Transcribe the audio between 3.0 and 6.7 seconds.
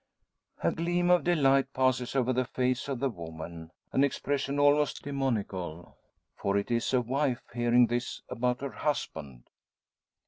woman an expression almost demoniacal; for